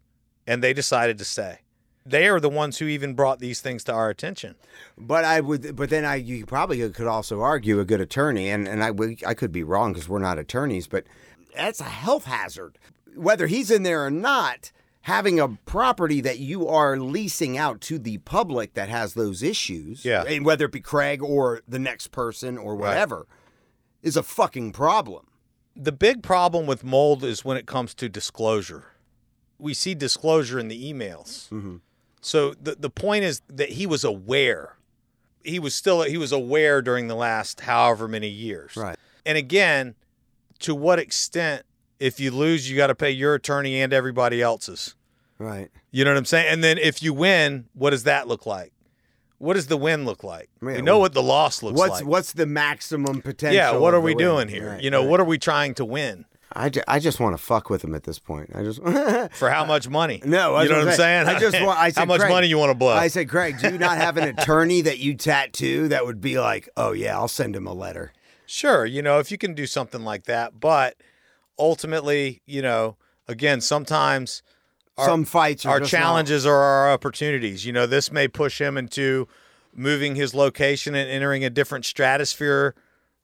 and 0.47 0.63
they 0.63 0.73
decided 0.73 1.17
to 1.17 1.25
stay. 1.25 1.59
They 2.05 2.27
are 2.27 2.39
the 2.39 2.49
ones 2.49 2.77
who 2.77 2.85
even 2.85 3.13
brought 3.13 3.39
these 3.39 3.59
things 3.61 3.83
to 3.85 3.93
our 3.93 4.09
attention. 4.09 4.55
But 4.97 5.25
I 5.25 5.41
would, 5.41 5.75
but 5.75 5.89
then 5.89 6.05
I 6.05 6.15
you 6.15 6.45
probably 6.45 6.87
could 6.91 7.07
also 7.07 7.41
argue 7.41 7.79
a 7.79 7.85
good 7.85 8.01
attorney, 8.01 8.49
and 8.49 8.67
and 8.67 8.83
I 8.83 8.91
I 9.27 9.33
could 9.33 9.51
be 9.51 9.63
wrong 9.63 9.93
because 9.93 10.07
we're 10.07 10.19
not 10.19 10.39
attorneys, 10.39 10.87
but 10.87 11.03
that's 11.55 11.81
a 11.81 11.83
health 11.85 12.25
hazard. 12.25 12.77
Whether 13.19 13.47
he's 13.47 13.69
in 13.71 13.83
there 13.83 14.05
or 14.05 14.11
not, 14.11 14.71
having 15.01 15.39
a 15.39 15.49
property 15.65 16.21
that 16.21 16.39
you 16.39 16.67
are 16.67 16.97
leasing 16.97 17.57
out 17.57 17.81
to 17.81 17.97
the 17.99 18.17
public 18.19 18.73
that 18.75 18.89
has 18.89 19.13
those 19.13 19.41
issues, 19.43 20.05
Yeah. 20.05 20.23
and 20.23 20.45
whether 20.45 20.65
it 20.65 20.71
be 20.71 20.81
Craig 20.81 21.21
or 21.21 21.61
the 21.67 21.79
next 21.79 22.07
person 22.11 22.57
or 22.57 22.75
whatever, 22.75 23.25
is 24.01 24.15
a 24.17 24.23
fucking 24.23 24.71
problem. 24.71 25.27
The 25.75 25.91
big 25.91 26.23
problem 26.23 26.65
with 26.65 26.83
mold 26.83 27.23
is 27.23 27.45
when 27.45 27.57
it 27.57 27.65
comes 27.65 27.93
to 27.95 28.09
disclosure. 28.09 28.85
We 29.57 29.73
see 29.73 29.93
disclosure 29.95 30.59
in 30.59 30.67
the 30.67 30.93
emails. 30.93 31.49
Mm-hmm. 31.49 31.77
So 32.21 32.53
the 32.61 32.75
the 32.75 32.89
point 32.89 33.23
is 33.23 33.41
that 33.47 33.69
he 33.69 33.85
was 33.85 34.03
aware. 34.03 34.75
He 35.43 35.57
was 35.59 35.73
still 35.73 36.01
he 36.01 36.17
was 36.17 36.31
aware 36.33 36.81
during 36.81 37.07
the 37.07 37.15
last 37.15 37.61
however 37.61 38.07
many 38.07 38.27
years. 38.27 38.75
Right. 38.75 38.97
And 39.25 39.37
again, 39.37 39.95
to 40.59 40.75
what 40.75 40.99
extent 40.99 41.63
if 41.99 42.19
you 42.19 42.31
lose 42.31 42.69
you 42.69 42.77
got 42.77 42.87
to 42.87 42.95
pay 42.95 43.11
your 43.11 43.35
attorney 43.35 43.81
and 43.81 43.93
everybody 43.93 44.41
else's. 44.41 44.95
Right. 45.37 45.69
You 45.91 46.03
know 46.03 46.11
what 46.11 46.17
I'm 46.17 46.25
saying? 46.25 46.47
And 46.49 46.63
then 46.63 46.77
if 46.77 47.01
you 47.01 47.13
win, 47.13 47.65
what 47.73 47.91
does 47.91 48.03
that 48.03 48.27
look 48.27 48.45
like? 48.45 48.73
What 49.37 49.53
does 49.53 49.67
the 49.67 49.77
win 49.77 50.03
look 50.03 50.21
like? 50.23 50.49
Yeah, 50.61 50.75
we 50.75 50.81
know 50.81 50.99
what 50.99 51.13
the 51.13 51.23
loss 51.23 51.63
looks 51.63 51.77
What's 51.77 51.91
like. 51.91 52.05
what's 52.05 52.33
the 52.33 52.45
maximum 52.45 53.21
potential? 53.21 53.55
yeah, 53.55 53.71
what 53.71 53.93
are 53.93 54.01
we 54.01 54.13
win? 54.13 54.17
doing 54.17 54.47
here? 54.49 54.71
Right, 54.71 54.83
you 54.83 54.91
know, 54.91 54.99
right. 55.01 55.09
what 55.09 55.21
are 55.21 55.25
we 55.25 55.37
trying 55.37 55.75
to 55.75 55.85
win? 55.85 56.25
I, 56.51 56.69
ju- 56.69 56.81
I 56.87 56.99
just 56.99 57.19
want 57.19 57.37
to 57.37 57.41
fuck 57.41 57.69
with 57.69 57.83
him 57.83 57.93
at 57.93 58.03
this 58.03 58.19
point. 58.19 58.49
I 58.55 58.63
just 58.63 58.81
For 59.33 59.49
how 59.49 59.65
much 59.65 59.87
money? 59.87 60.21
No, 60.25 60.55
I 60.55 60.63
you 60.63 60.69
know 60.69 60.79
what 60.79 60.89
I'm 60.89 60.95
saying? 60.95 61.27
I 61.27 61.39
just 61.39 61.61
want. 61.61 61.79
I 61.79 61.89
said, 61.91 62.01
how 62.01 62.05
much 62.05 62.27
money 62.27 62.47
you 62.47 62.57
want 62.57 62.71
to 62.71 62.75
blow? 62.75 62.93
I 62.93 63.07
said, 63.07 63.29
Craig, 63.29 63.59
do 63.59 63.71
you 63.71 63.77
not 63.77 63.97
have 63.97 64.17
an 64.17 64.27
attorney 64.27 64.81
that 64.81 64.97
you 64.97 65.15
tattoo 65.15 65.87
that 65.87 66.05
would 66.05 66.19
be 66.19 66.39
like, 66.39 66.67
oh 66.75 66.91
yeah, 66.91 67.15
I'll 67.15 67.27
send 67.29 67.55
him 67.55 67.65
a 67.65 67.73
letter. 67.73 68.11
Sure, 68.45 68.83
you 68.85 69.01
know, 69.01 69.19
if 69.19 69.31
you 69.31 69.37
can 69.37 69.53
do 69.53 69.67
something 69.67 70.03
like 70.03 70.23
that, 70.23 70.59
but 70.59 70.95
ultimately, 71.59 72.41
you 72.45 72.61
know, 72.61 72.95
again, 73.27 73.61
sometimes 73.61 74.41
Our- 74.97 75.05
Some 75.05 75.23
fights 75.23 75.65
are 75.65 75.69
our 75.69 75.79
just 75.79 75.93
not- 75.93 75.99
challenges 75.99 76.45
are 76.45 76.53
our 76.57 76.91
opportunities. 76.91 77.65
You 77.65 77.71
know, 77.71 77.85
this 77.85 78.11
may 78.11 78.27
push 78.27 78.59
him 78.59 78.77
into 78.77 79.29
moving 79.73 80.15
his 80.15 80.33
location 80.33 80.93
and 80.93 81.09
entering 81.09 81.45
a 81.45 81.49
different 81.49 81.85
stratosphere 81.85 82.75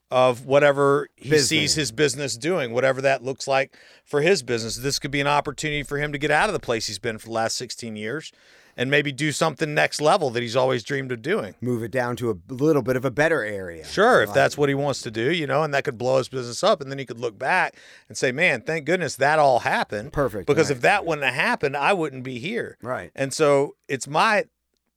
of 0.10 0.45
whatever 0.45 1.10
he 1.17 1.30
Business. 1.32 1.50
sees 1.50 1.76
his 1.76 1.91
business 1.91 2.38
doing, 2.38 2.71
whatever 2.71 3.02
that 3.02 3.24
looks 3.26 3.45
like 3.45 3.76
for 4.06 4.21
his 4.21 4.41
business. 4.41 4.78
This 4.78 5.00
could 5.00 5.12
be 5.12 5.19
an 5.19 5.28
opportunity 5.28 5.84
for 5.84 5.98
him 5.98 6.13
to 6.13 6.17
get 6.17 6.32
out 6.32 6.48
of 6.48 6.54
the 6.54 6.60
place 6.62 6.88
he's 6.88 7.00
been 7.00 7.17
for 7.17 7.26
the 7.28 7.34
last 7.34 7.58
16 7.58 7.98
years 7.98 8.32
and 8.78 8.92
maybe 8.92 9.12
do 9.12 9.32
something 9.32 9.74
next 9.74 10.02
level 10.02 10.30
that 10.32 10.42
he's 10.44 10.56
always 10.56 10.84
dreamed 10.84 11.12
of 11.12 11.22
doing. 11.22 11.56
move 11.62 11.82
it 11.84 11.92
down 11.92 12.16
to 12.18 12.30
a 12.32 12.54
little 12.54 12.82
bit 12.82 12.96
of 12.96 13.06
a 13.06 13.12
better 13.12 13.44
area. 13.44 13.86
Sure, 13.86 14.22
if 14.22 14.34
that's 14.34 14.58
what 14.58 14.70
he 14.70 14.76
wants 14.76 15.02
to 15.04 15.12
do, 15.12 15.32
you 15.32 15.48
know, 15.48 15.64
and 15.64 15.74
that 15.74 15.84
could 15.84 15.98
blow 15.98 16.18
his 16.18 16.28
business 16.30 16.64
up, 16.64 16.82
and 16.82 16.92
then 16.92 17.00
he 17.00 17.06
could 17.06 17.20
look 17.20 17.38
back 17.40 17.76
and 18.10 18.18
say, 18.18 18.32
"Man, 18.32 18.62
thank 18.62 18.86
goodness 18.86 19.16
that 19.18 19.40
all 19.40 19.60
happened." 19.60 20.12
Perfect, 20.14 20.48
Because 20.48 20.70
right. 20.70 20.76
if 20.78 20.82
that 20.82 21.06
wouldn't 21.06 21.26
have 21.26 21.36
happened, 21.36 21.78
I 21.78 21.94
wouldn't 21.94 22.24
be 22.24 22.40
here. 22.40 22.78
Right. 22.82 23.12
And 23.16 23.34
so 23.34 23.76
it's 23.88 24.08
my 24.08 24.46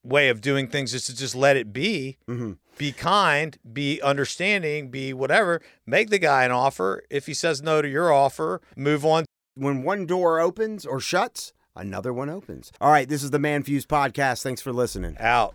way 0.05 0.29
of 0.29 0.41
doing 0.41 0.69
things 0.69 0.95
is 0.95 1.05
to 1.07 1.15
just 1.17 1.35
let 1.35 1.57
it 1.57 1.73
be, 1.73 2.17
Mm-hmm. 2.29 2.53
be 2.79 2.93
kind, 2.93 3.59
be 3.73 4.01
understanding, 4.01 4.91
be 4.91 5.13
whatever. 5.13 5.61
Make 5.87 6.11
the 6.11 6.19
guy 6.19 6.45
an 6.45 6.51
offer. 6.53 7.03
If 7.11 7.27
he 7.27 7.35
says 7.35 7.61
no 7.63 7.83
to 7.83 7.89
your 7.89 8.13
offer, 8.13 8.61
move 8.77 9.05
on. 9.05 9.25
When 9.55 9.83
one 9.83 10.07
door 10.07 10.39
opens 10.39 10.87
or 10.87 11.01
shuts, 11.01 11.53
another 11.79 12.13
one 12.13 12.29
opens. 12.29 12.73
All 12.81 12.91
right, 12.91 13.09
this 13.09 13.23
is 13.23 13.31
the 13.31 13.39
ManFUzed 13.39 13.87
podcast. 13.87 14.43
Thanks 14.43 14.61
for 14.61 14.73
listening. 14.73 15.17
Out. 15.19 15.55